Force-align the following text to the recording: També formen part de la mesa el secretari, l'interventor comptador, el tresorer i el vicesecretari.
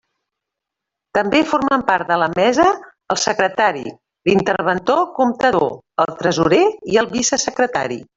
També 1.17 1.41
formen 1.49 1.83
part 1.89 2.07
de 2.13 2.15
la 2.21 2.29
mesa 2.31 2.65
el 3.15 3.19
secretari, 3.23 3.83
l'interventor 4.29 5.03
comptador, 5.19 5.77
el 6.07 6.15
tresorer 6.23 6.63
i 6.95 6.99
el 7.03 7.11
vicesecretari. 7.13 8.01